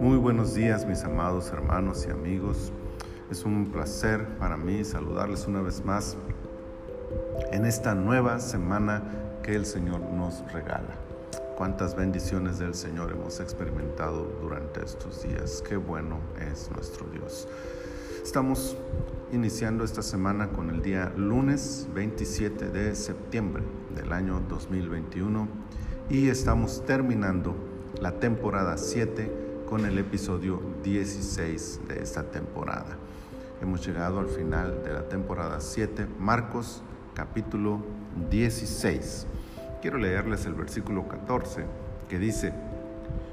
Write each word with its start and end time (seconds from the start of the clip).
Muy 0.00 0.16
buenos 0.18 0.54
días 0.54 0.86
mis 0.86 1.02
amados 1.02 1.50
hermanos 1.50 2.06
y 2.06 2.10
amigos. 2.12 2.70
Es 3.30 3.44
un 3.44 3.72
placer 3.72 4.38
para 4.38 4.56
mí 4.56 4.84
saludarles 4.84 5.46
una 5.48 5.60
vez 5.60 5.84
más 5.84 6.16
en 7.50 7.66
esta 7.66 7.96
nueva 7.96 8.38
semana 8.38 9.02
que 9.42 9.56
el 9.56 9.66
Señor 9.66 10.00
nos 10.00 10.40
regala. 10.52 10.94
Cuántas 11.56 11.96
bendiciones 11.96 12.60
del 12.60 12.74
Señor 12.74 13.10
hemos 13.10 13.40
experimentado 13.40 14.30
durante 14.40 14.84
estos 14.84 15.24
días. 15.24 15.64
Qué 15.68 15.76
bueno 15.76 16.20
es 16.52 16.70
nuestro 16.70 17.06
Dios. 17.06 17.48
Estamos 18.22 18.76
iniciando 19.32 19.82
esta 19.82 20.02
semana 20.02 20.50
con 20.50 20.70
el 20.70 20.80
día 20.80 21.12
lunes 21.16 21.88
27 21.92 22.68
de 22.68 22.94
septiembre 22.94 23.64
del 23.96 24.12
año 24.12 24.40
2021 24.48 25.48
y 26.10 26.28
estamos 26.28 26.84
terminando 26.84 27.54
la 28.00 28.18
temporada 28.18 28.76
7 28.76 29.30
con 29.68 29.86
el 29.86 29.96
episodio 29.96 30.60
16 30.82 31.82
de 31.86 32.02
esta 32.02 32.24
temporada. 32.24 32.96
Hemos 33.62 33.86
llegado 33.86 34.18
al 34.18 34.26
final 34.26 34.82
de 34.82 34.92
la 34.92 35.08
temporada 35.08 35.60
7, 35.60 36.08
Marcos 36.18 36.82
capítulo 37.14 37.80
16. 38.28 39.28
Quiero 39.80 39.98
leerles 39.98 40.46
el 40.46 40.54
versículo 40.54 41.06
14 41.06 41.64
que 42.08 42.18
dice, 42.18 42.52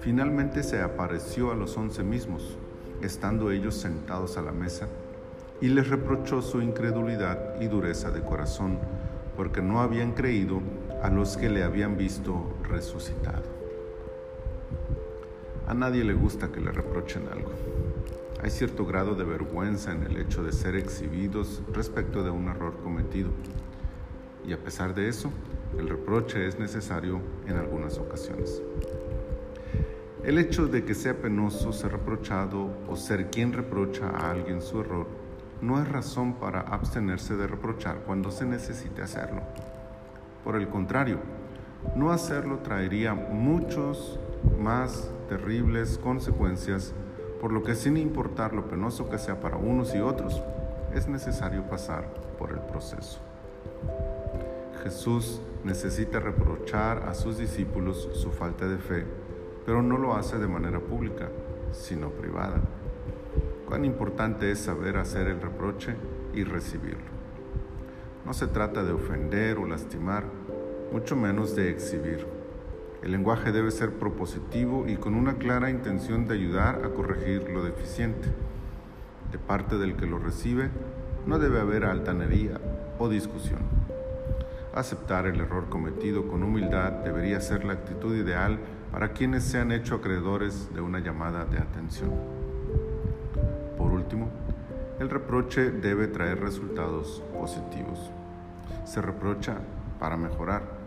Finalmente 0.00 0.62
se 0.62 0.82
apareció 0.82 1.50
a 1.52 1.56
los 1.56 1.74
once 1.78 2.02
mismos, 2.02 2.58
estando 3.00 3.50
ellos 3.50 3.76
sentados 3.76 4.36
a 4.36 4.42
la 4.42 4.52
mesa, 4.52 4.88
y 5.62 5.68
les 5.68 5.88
reprochó 5.88 6.42
su 6.42 6.60
incredulidad 6.60 7.58
y 7.62 7.66
dureza 7.66 8.10
de 8.10 8.20
corazón, 8.20 8.78
porque 9.38 9.62
no 9.62 9.80
habían 9.80 10.12
creído 10.12 10.60
a 11.02 11.10
los 11.10 11.36
que 11.36 11.48
le 11.48 11.62
habían 11.62 11.96
visto 11.96 12.54
resucitado. 12.68 13.42
A 15.66 15.74
nadie 15.74 16.02
le 16.02 16.14
gusta 16.14 16.50
que 16.50 16.60
le 16.60 16.72
reprochen 16.72 17.28
algo. 17.28 17.50
Hay 18.42 18.50
cierto 18.50 18.86
grado 18.86 19.14
de 19.14 19.24
vergüenza 19.24 19.92
en 19.92 20.02
el 20.04 20.16
hecho 20.16 20.42
de 20.42 20.52
ser 20.52 20.76
exhibidos 20.76 21.62
respecto 21.72 22.22
de 22.22 22.30
un 22.30 22.48
error 22.48 22.78
cometido. 22.82 23.30
Y 24.46 24.52
a 24.52 24.58
pesar 24.58 24.94
de 24.94 25.08
eso, 25.08 25.30
el 25.76 25.88
reproche 25.88 26.46
es 26.46 26.58
necesario 26.58 27.20
en 27.46 27.56
algunas 27.56 27.98
ocasiones. 27.98 28.62
El 30.24 30.38
hecho 30.38 30.66
de 30.66 30.84
que 30.84 30.94
sea 30.94 31.14
penoso 31.14 31.72
ser 31.72 31.92
reprochado 31.92 32.70
o 32.88 32.96
ser 32.96 33.30
quien 33.30 33.52
reprocha 33.52 34.08
a 34.08 34.30
alguien 34.30 34.62
su 34.62 34.80
error 34.80 35.06
no 35.60 35.80
es 35.80 35.88
razón 35.88 36.34
para 36.34 36.60
abstenerse 36.60 37.36
de 37.36 37.46
reprochar 37.46 38.02
cuando 38.06 38.30
se 38.30 38.46
necesite 38.46 39.02
hacerlo. 39.02 39.42
Por 40.48 40.56
el 40.56 40.68
contrario, 40.68 41.18
no 41.94 42.10
hacerlo 42.10 42.60
traería 42.60 43.12
muchos 43.12 44.18
más 44.58 45.10
terribles 45.28 45.98
consecuencias, 45.98 46.94
por 47.38 47.52
lo 47.52 47.62
que 47.62 47.74
sin 47.74 47.98
importar 47.98 48.54
lo 48.54 48.66
penoso 48.66 49.10
que 49.10 49.18
sea 49.18 49.40
para 49.40 49.58
unos 49.58 49.94
y 49.94 49.98
otros, 49.98 50.42
es 50.94 51.06
necesario 51.06 51.64
pasar 51.64 52.14
por 52.38 52.52
el 52.52 52.60
proceso. 52.60 53.20
Jesús 54.82 55.42
necesita 55.64 56.18
reprochar 56.18 57.06
a 57.06 57.12
sus 57.12 57.36
discípulos 57.36 58.08
su 58.14 58.30
falta 58.30 58.66
de 58.66 58.78
fe, 58.78 59.04
pero 59.66 59.82
no 59.82 59.98
lo 59.98 60.14
hace 60.14 60.38
de 60.38 60.48
manera 60.48 60.80
pública, 60.80 61.28
sino 61.72 62.08
privada. 62.08 62.62
Cuán 63.66 63.84
importante 63.84 64.50
es 64.50 64.60
saber 64.60 64.96
hacer 64.96 65.26
el 65.26 65.42
reproche 65.42 65.94
y 66.32 66.44
recibirlo. 66.44 67.17
No 68.28 68.34
se 68.34 68.46
trata 68.46 68.84
de 68.84 68.92
ofender 68.92 69.56
o 69.56 69.66
lastimar, 69.66 70.24
mucho 70.92 71.16
menos 71.16 71.56
de 71.56 71.70
exhibir. 71.70 72.26
El 73.02 73.12
lenguaje 73.12 73.52
debe 73.52 73.70
ser 73.70 73.94
propositivo 73.94 74.86
y 74.86 74.96
con 74.96 75.14
una 75.14 75.38
clara 75.38 75.70
intención 75.70 76.28
de 76.28 76.34
ayudar 76.34 76.84
a 76.84 76.90
corregir 76.90 77.48
lo 77.48 77.64
deficiente. 77.64 78.28
De 79.32 79.38
parte 79.38 79.78
del 79.78 79.96
que 79.96 80.04
lo 80.04 80.18
recibe, 80.18 80.68
no 81.24 81.38
debe 81.38 81.58
haber 81.58 81.86
altanería 81.86 82.60
o 82.98 83.08
discusión. 83.08 83.60
Aceptar 84.74 85.26
el 85.26 85.40
error 85.40 85.70
cometido 85.70 86.28
con 86.28 86.42
humildad 86.42 86.92
debería 87.04 87.40
ser 87.40 87.64
la 87.64 87.72
actitud 87.72 88.14
ideal 88.14 88.58
para 88.92 89.14
quienes 89.14 89.42
se 89.44 89.56
han 89.56 89.72
hecho 89.72 89.94
acreedores 89.94 90.68
de 90.74 90.82
una 90.82 90.98
llamada 90.98 91.46
de 91.46 91.56
atención. 91.56 92.10
Por 93.78 93.90
último, 93.90 94.28
el 95.00 95.08
reproche 95.08 95.70
debe 95.70 96.08
traer 96.08 96.40
resultados 96.40 97.22
positivos. 97.32 98.10
Se 98.88 99.02
reprocha 99.02 99.58
para 100.00 100.16
mejorar 100.16 100.78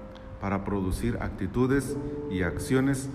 para 0.41 0.65
producir 0.65 1.19
actitudes 1.21 1.95
y 2.31 2.41
acciones 2.41 3.09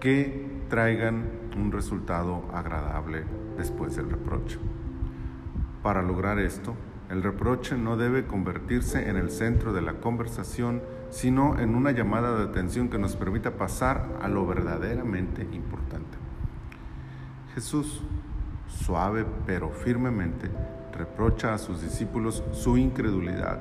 que 0.00 0.62
traigan 0.70 1.28
un 1.54 1.70
resultado 1.70 2.42
agradable 2.52 3.24
después 3.58 3.94
del 3.94 4.10
reproche. 4.10 4.58
Para 5.82 6.00
lograr 6.00 6.38
esto, 6.38 6.74
el 7.10 7.22
reproche 7.22 7.76
no 7.76 7.98
debe 7.98 8.26
convertirse 8.26 9.10
en 9.10 9.16
el 9.16 9.30
centro 9.30 9.74
de 9.74 9.82
la 9.82 10.00
conversación, 10.00 10.80
sino 11.10 11.58
en 11.60 11.74
una 11.74 11.90
llamada 11.90 12.38
de 12.38 12.44
atención 12.44 12.88
que 12.88 12.98
nos 12.98 13.16
permita 13.16 13.58
pasar 13.58 14.08
a 14.22 14.28
lo 14.28 14.46
verdaderamente 14.46 15.42
importante. 15.52 16.16
Jesús, 17.54 18.02
suave 18.66 19.26
pero 19.44 19.68
firmemente, 19.68 20.48
reprocha 20.96 21.52
a 21.52 21.58
sus 21.58 21.82
discípulos 21.82 22.42
su 22.52 22.78
incredulidad 22.78 23.60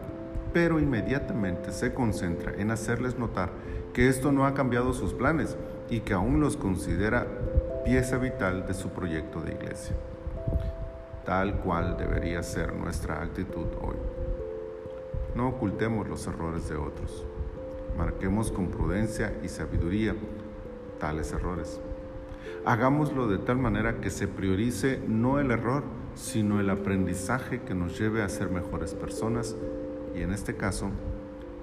pero 0.54 0.80
inmediatamente 0.80 1.72
se 1.72 1.94
concentra 1.94 2.54
en 2.58 2.72
hacerles 2.72 3.18
notar 3.18 3.50
que 3.94 4.08
esto 4.08 4.32
no 4.32 4.46
ha 4.46 4.54
cambiado 4.54 4.94
sus 4.94 5.14
planes 5.14 5.58
y 5.90 6.02
que 6.02 6.14
aún 6.14 6.40
los 6.40 6.58
considera 6.58 7.28
pieza 7.86 8.18
vital 8.18 8.68
de 8.68 8.74
su 8.74 8.90
proyecto 8.90 9.42
de 9.42 9.54
iglesia. 9.54 9.96
Tal 11.26 11.60
cual 11.60 11.98
debería 11.98 12.44
ser 12.44 12.74
nuestra 12.74 13.22
actitud 13.22 13.68
hoy. 13.82 13.96
No 15.36 15.48
ocultemos 15.50 16.08
los 16.08 16.26
errores 16.28 16.68
de 16.70 16.76
otros. 16.76 17.26
Marquemos 17.98 18.52
con 18.52 18.68
prudencia 18.68 19.34
y 19.44 19.48
sabiduría 19.48 20.16
tales 21.00 21.32
errores. 21.34 21.80
Hagámoslo 22.66 23.28
de 23.28 23.40
tal 23.40 23.58
manera 23.58 24.02
que 24.02 24.10
se 24.10 24.28
priorice 24.28 25.02
no 25.08 25.40
el 25.40 25.52
error, 25.52 25.84
sino 26.16 26.60
el 26.60 26.70
aprendizaje 26.70 27.62
que 27.62 27.74
nos 27.74 27.98
lleve 28.00 28.22
a 28.22 28.30
ser 28.30 28.50
mejores 28.50 28.94
personas 28.94 29.56
y 30.16 30.22
en 30.22 30.32
este 30.32 30.56
caso, 30.56 30.90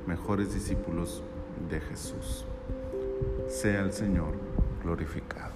mejores 0.07 0.55
discípulos 0.55 1.23
de 1.69 1.81
Jesús. 1.81 2.45
Sea 3.49 3.81
el 3.81 3.93
Señor 3.93 4.35
glorificado. 4.83 5.53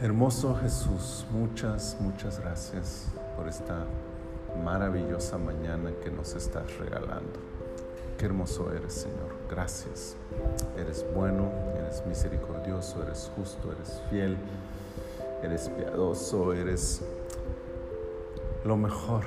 Hermoso 0.00 0.54
Jesús, 0.56 1.26
muchas, 1.30 1.96
muchas 2.00 2.40
gracias 2.40 3.06
por 3.36 3.48
esta 3.48 3.86
maravillosa 4.62 5.38
mañana 5.38 5.90
que 6.02 6.10
nos 6.10 6.34
estás 6.34 6.76
regalando. 6.78 7.38
Qué 8.18 8.26
hermoso 8.26 8.72
eres, 8.72 8.92
Señor. 8.92 9.34
Gracias. 9.50 10.16
Eres 10.78 11.04
bueno, 11.14 11.50
eres 11.78 12.04
misericordioso, 12.06 13.02
eres 13.02 13.30
justo, 13.36 13.72
eres 13.72 14.00
fiel, 14.10 14.36
eres 15.42 15.68
piadoso, 15.68 16.52
eres 16.52 17.02
lo 18.64 18.76
mejor 18.76 19.24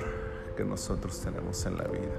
que 0.58 0.64
nosotros 0.64 1.20
tenemos 1.20 1.64
en 1.66 1.78
la 1.78 1.84
vida. 1.84 2.18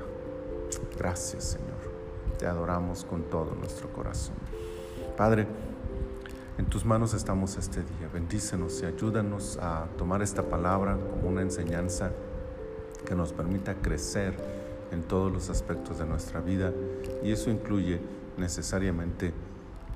Gracias 0.97 1.43
Señor. 1.43 2.37
Te 2.37 2.47
adoramos 2.47 3.03
con 3.03 3.23
todo 3.23 3.53
nuestro 3.53 3.91
corazón. 3.91 4.35
Padre, 5.17 5.45
en 6.57 6.65
tus 6.67 6.85
manos 6.85 7.13
estamos 7.13 7.57
este 7.57 7.81
día. 7.81 8.07
Bendícenos 8.13 8.81
y 8.81 8.85
ayúdanos 8.85 9.57
a 9.61 9.87
tomar 9.97 10.21
esta 10.21 10.43
palabra 10.43 10.93
como 10.93 11.27
una 11.27 11.41
enseñanza 11.41 12.11
que 13.05 13.13
nos 13.13 13.33
permita 13.33 13.75
crecer 13.75 14.37
en 14.93 15.03
todos 15.03 15.29
los 15.29 15.49
aspectos 15.49 15.99
de 15.99 16.05
nuestra 16.05 16.39
vida 16.39 16.71
y 17.21 17.33
eso 17.33 17.49
incluye 17.49 17.99
necesariamente 18.37 19.33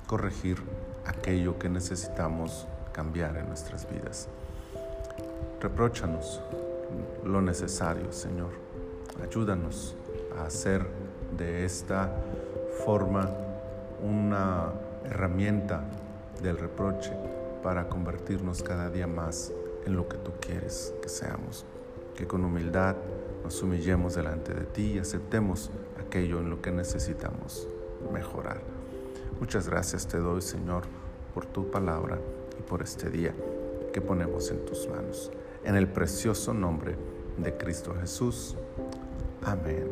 corregir 0.06 0.58
aquello 1.06 1.58
que 1.58 1.70
necesitamos 1.70 2.66
cambiar 2.92 3.38
en 3.38 3.48
nuestras 3.48 3.90
vidas. 3.90 4.28
Repróchanos 5.62 6.42
lo 7.24 7.40
necesario, 7.40 8.12
Señor. 8.12 8.50
Ayúdanos 9.22 9.96
a 10.38 10.46
hacer 10.46 10.86
de 11.36 11.64
esta 11.64 12.12
forma 12.84 13.30
una 14.02 14.72
herramienta 15.04 15.84
del 16.42 16.58
reproche 16.58 17.12
para 17.62 17.88
convertirnos 17.88 18.62
cada 18.62 18.90
día 18.90 19.06
más 19.06 19.52
en 19.86 19.96
lo 19.96 20.08
que 20.08 20.18
tú 20.18 20.32
quieres 20.40 20.94
que 21.00 21.08
seamos. 21.08 21.64
Que 22.14 22.26
con 22.26 22.44
humildad 22.44 22.96
nos 23.42 23.62
humillemos 23.62 24.14
delante 24.14 24.52
de 24.52 24.64
ti 24.64 24.92
y 24.92 24.98
aceptemos 24.98 25.70
aquello 25.98 26.40
en 26.40 26.50
lo 26.50 26.60
que 26.60 26.70
necesitamos 26.70 27.68
mejorar. 28.12 28.60
Muchas 29.40 29.68
gracias 29.68 30.06
te 30.06 30.18
doy, 30.18 30.42
Señor, 30.42 30.82
por 31.32 31.46
tu 31.46 31.70
palabra 31.70 32.18
y 32.58 32.62
por 32.62 32.82
este 32.82 33.10
día 33.10 33.34
que 33.92 34.00
ponemos 34.00 34.50
en 34.50 34.64
tus 34.64 34.88
manos 34.88 35.30
en 35.64 35.76
el 35.76 35.88
precioso 35.88 36.52
nombre 36.52 36.94
de 37.38 37.56
Cristo 37.56 37.94
Jesús. 38.00 38.56
Amén. 39.44 39.88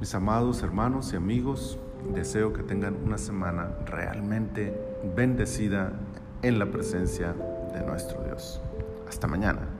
Mis 0.00 0.14
amados 0.14 0.62
hermanos 0.62 1.12
y 1.12 1.16
amigos, 1.16 1.78
deseo 2.12 2.52
que 2.52 2.62
tengan 2.62 2.96
una 3.04 3.18
semana 3.18 3.70
realmente 3.86 4.76
bendecida 5.14 5.92
en 6.42 6.58
la 6.58 6.66
presencia 6.66 7.34
de 7.72 7.86
nuestro 7.86 8.22
Dios. 8.24 8.60
Hasta 9.08 9.28
mañana. 9.28 9.71